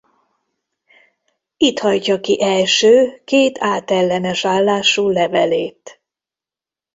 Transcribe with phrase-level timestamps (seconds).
[1.57, 6.01] Itt hajtja ki első két átellenes állású levelét.